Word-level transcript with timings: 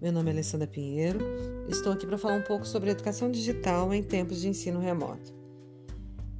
Meu 0.00 0.10
nome 0.10 0.30
é 0.30 0.32
Alessandra 0.32 0.66
Pinheiro. 0.66 1.18
Estou 1.68 1.92
aqui 1.92 2.06
para 2.06 2.16
falar 2.16 2.36
um 2.36 2.42
pouco 2.42 2.66
sobre 2.66 2.88
educação 2.88 3.30
digital 3.30 3.92
em 3.92 4.02
tempos 4.02 4.40
de 4.40 4.48
ensino 4.48 4.80
remoto. 4.80 5.34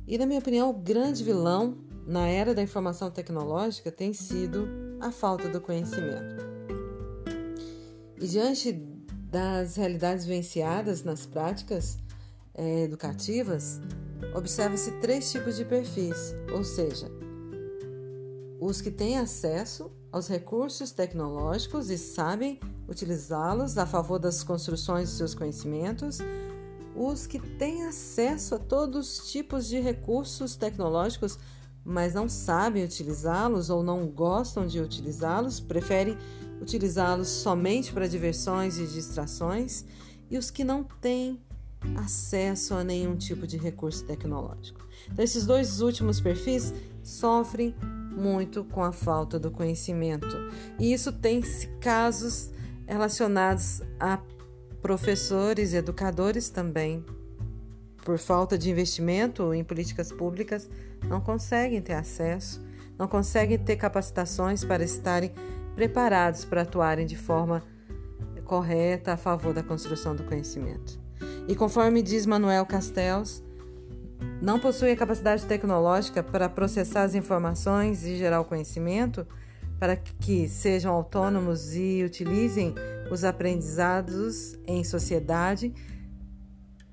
E, 0.07 0.17
na 0.17 0.25
minha 0.25 0.39
opinião, 0.39 0.71
o 0.71 0.73
grande 0.73 1.23
vilão 1.23 1.77
na 2.07 2.27
era 2.27 2.55
da 2.55 2.63
informação 2.63 3.11
tecnológica 3.11 3.93
tem 3.93 4.15
sido 4.15 4.67
a 4.99 5.13
falta 5.13 5.47
do 5.51 5.61
conhecimento. 5.61 6.37
E 8.19 8.27
diante 8.27 8.73
das 9.31 9.77
realidades 9.77 10.25
vivenciadas 10.25 11.05
nas 11.05 11.27
práticas 11.27 11.99
é, 12.55 12.85
educativas, 12.85 13.79
observa-se 14.35 14.91
três 15.01 15.31
tipos 15.31 15.57
de 15.57 15.67
perfis, 15.67 16.35
ou 16.51 16.65
seja, 16.65 17.13
os 18.61 18.83
que 18.83 18.91
têm 18.91 19.17
acesso 19.17 19.91
aos 20.13 20.29
recursos 20.29 20.93
tecnológicos 20.93 21.89
e 21.89 21.97
sabem 21.97 22.61
utilizá-los 22.87 23.79
a 23.79 23.87
favor 23.87 24.19
das 24.19 24.43
construções 24.43 25.09
de 25.09 25.17
seus 25.17 25.35
conhecimentos, 25.35 26.19
os 26.95 27.27
que 27.27 27.39
têm 27.39 27.87
acesso 27.87 28.57
a 28.57 28.59
todos 28.59 29.19
os 29.19 29.31
tipos 29.31 29.67
de 29.67 29.81
recursos 29.81 30.57
tecnológicos, 30.57 31.39
mas 31.83 32.13
não 32.13 32.29
sabem 32.29 32.85
utilizá-los 32.85 33.71
ou 33.71 33.83
não 33.83 34.07
gostam 34.07 34.67
de 34.67 34.79
utilizá-los, 34.79 35.59
preferem 35.59 36.19
utilizá-los 36.61 37.29
somente 37.29 37.91
para 37.91 38.07
diversões 38.07 38.77
e 38.77 38.87
distrações, 38.87 39.87
e 40.31 40.37
os 40.37 40.51
que 40.51 40.65
não 40.65 40.85
têm 40.85 41.41
acesso 41.97 42.75
a 42.75 42.85
nenhum 42.85 43.17
tipo 43.17 43.47
de 43.47 43.57
recurso 43.57 44.05
tecnológico. 44.05 44.87
Então, 45.11 45.25
esses 45.25 45.47
dois 45.47 45.81
últimos 45.81 46.21
perfis 46.21 46.75
sofrem 47.03 47.75
muito 48.11 48.65
com 48.65 48.83
a 48.83 48.93
falta 48.93 49.39
do 49.39 49.51
conhecimento. 49.51 50.27
E 50.79 50.93
isso 50.93 51.13
tem 51.13 51.43
casos 51.81 52.51
relacionados 52.87 53.83
a 53.99 54.19
professores 54.83 55.73
e 55.73 55.77
educadores 55.77 56.49
também. 56.51 57.05
Por 58.05 58.19
falta 58.19 58.59
de 58.59 58.71
investimento 58.71 59.55
em 59.55 59.63
políticas 59.63 60.11
públicas, 60.11 60.69
não 61.09 61.21
conseguem 61.21 61.81
ter 61.81 61.93
acesso, 61.93 62.61
não 62.99 63.07
conseguem 63.07 63.59
ter 63.59 63.77
capacitações 63.77 64.65
para 64.65 64.83
estarem 64.83 65.33
preparados 65.75 66.45
para 66.45 66.63
atuarem 66.63 67.07
de 67.07 67.17
forma 67.17 67.63
correta 68.45 69.13
a 69.13 69.17
favor 69.17 69.55
da 69.55 69.63
construção 69.63 70.17
do 70.17 70.25
conhecimento. 70.25 70.99
E 71.47 71.55
conforme 71.55 72.03
diz 72.03 72.27
Manuel 72.27 72.67
Castells, 72.67 73.43
não 74.41 74.59
possuem 74.59 74.93
a 74.93 74.97
capacidade 74.97 75.45
tecnológica 75.47 76.23
para 76.23 76.49
processar 76.49 77.03
as 77.03 77.15
informações 77.15 78.05
e 78.05 78.17
gerar 78.17 78.41
o 78.41 78.45
conhecimento 78.45 79.27
para 79.79 79.97
que 79.97 80.47
sejam 80.49 80.93
autônomos 80.93 81.75
e 81.75 82.03
utilizem 82.05 82.75
os 83.11 83.25
aprendizados 83.25 84.59
em 84.67 84.85
sociedade, 84.85 85.73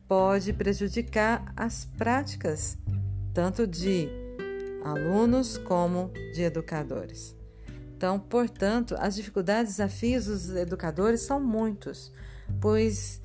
pode 0.08 0.54
prejudicar 0.54 1.52
as 1.56 1.84
práticas 1.98 2.78
tanto 3.34 3.68
de 3.68 4.10
alunos 4.84 5.58
como 5.58 6.12
de 6.34 6.44
educadores. 6.44 7.36
Então, 7.96 8.18
portanto, 8.20 8.96
as 9.00 9.16
dificuldades 9.16 9.74
e 9.74 9.78
desafios 9.78 10.26
dos 10.26 10.50
educadores 10.56 11.22
são 11.22 11.42
muitos, 11.42 12.12
pois 12.62 13.22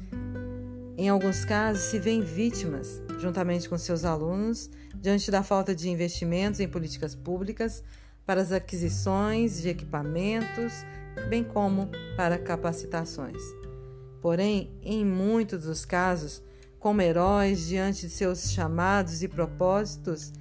em 0.97 1.09
alguns 1.09 1.45
casos 1.45 1.85
se 1.85 1.99
veem 1.99 2.21
vítimas 2.21 3.01
juntamente 3.23 3.69
com 3.69 3.79
seus 3.79 4.05
alunos, 4.05 4.69
diante 4.95 5.31
da 5.31 5.43
falta 5.43 5.75
de 5.75 5.89
investimentos 5.89 6.61
em 6.61 6.69
políticas 6.69 7.15
públicas 7.15 7.83
para 8.27 8.41
as 8.41 8.53
aquisições 8.53 9.63
de 9.63 9.69
equipamentos, 9.69 10.73
bem 11.29 11.45
como 11.45 11.89
para 12.17 12.37
capacitações. 12.37 13.41
Porém, 14.21 14.77
em 14.83 15.05
muitos 15.05 15.65
dos 15.65 15.85
casos, 15.85 16.43
como 16.79 17.01
heróis 17.01 17.67
diante 17.69 18.03
de 18.03 18.13
seus 18.13 18.51
chamados 18.51 19.23
e 19.23 19.29
propósitos 19.29 20.33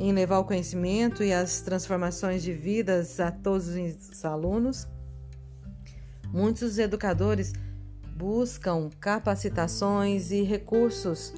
em 0.00 0.12
levar 0.12 0.38
o 0.38 0.44
conhecimento 0.44 1.22
e 1.22 1.32
as 1.32 1.60
transformações 1.60 2.42
de 2.42 2.52
vidas 2.52 3.20
a 3.20 3.30
todos 3.30 3.68
os 3.68 4.24
alunos, 4.24 4.88
muitos 6.32 6.78
educadores 6.78 7.52
buscam 8.16 8.88
capacitações 9.00 10.30
e 10.30 10.42
recursos 10.42 11.34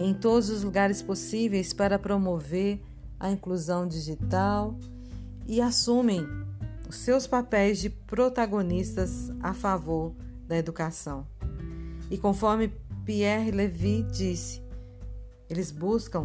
em 0.00 0.14
todos 0.14 0.48
os 0.48 0.64
lugares 0.64 1.02
possíveis 1.02 1.74
para 1.74 1.98
promover 1.98 2.80
a 3.18 3.30
inclusão 3.30 3.86
digital 3.86 4.74
e 5.46 5.60
assumem 5.60 6.26
os 6.88 6.96
seus 6.96 7.26
papéis 7.26 7.78
de 7.78 7.90
protagonistas 7.90 9.30
a 9.42 9.52
favor 9.52 10.14
da 10.48 10.56
educação. 10.56 11.26
E 12.10 12.16
conforme 12.16 12.72
Pierre 13.04 13.50
Levy 13.50 14.02
disse, 14.04 14.62
eles 15.50 15.70
buscam 15.70 16.24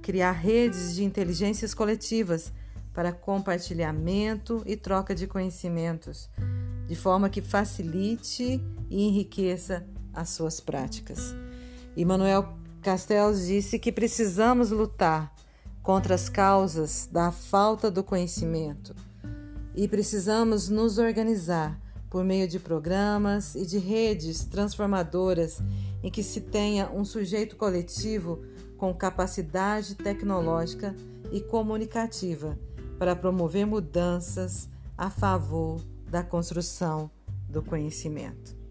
criar 0.00 0.32
redes 0.32 0.94
de 0.94 1.04
inteligências 1.04 1.74
coletivas 1.74 2.50
para 2.94 3.12
compartilhamento 3.12 4.62
e 4.64 4.74
troca 4.74 5.14
de 5.14 5.26
conhecimentos, 5.26 6.30
de 6.88 6.96
forma 6.96 7.28
que 7.28 7.42
facilite 7.42 8.58
e 8.88 9.02
enriqueça 9.06 9.86
as 10.14 10.30
suas 10.30 10.60
práticas. 10.60 11.34
Emmanuel 11.94 12.56
Castells 12.86 13.44
disse 13.48 13.80
que 13.80 13.90
precisamos 13.90 14.70
lutar 14.70 15.34
contra 15.82 16.14
as 16.14 16.28
causas 16.28 17.08
da 17.10 17.32
falta 17.32 17.90
do 17.90 18.04
conhecimento 18.04 18.94
e 19.74 19.88
precisamos 19.88 20.68
nos 20.68 20.96
organizar 20.96 21.80
por 22.08 22.22
meio 22.22 22.46
de 22.46 22.60
programas 22.60 23.56
e 23.56 23.66
de 23.66 23.78
redes 23.78 24.44
transformadoras 24.44 25.58
em 26.00 26.12
que 26.12 26.22
se 26.22 26.40
tenha 26.40 26.88
um 26.88 27.04
sujeito 27.04 27.56
coletivo 27.56 28.40
com 28.78 28.94
capacidade 28.94 29.96
tecnológica 29.96 30.94
e 31.32 31.40
comunicativa 31.40 32.56
para 33.00 33.16
promover 33.16 33.66
mudanças 33.66 34.68
a 34.96 35.10
favor 35.10 35.80
da 36.08 36.22
construção 36.22 37.10
do 37.48 37.64
conhecimento. 37.64 38.65